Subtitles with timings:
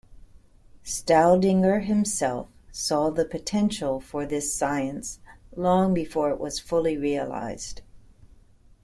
[0.83, 5.19] Staudinger himself saw the potential for this science
[5.55, 7.81] long before it was fully realized.